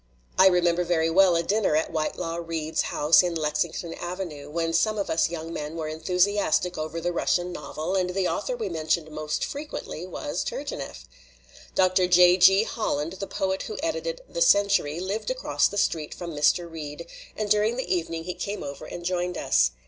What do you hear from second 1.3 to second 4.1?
a dinner at Whitelaw Reid's house in Lexington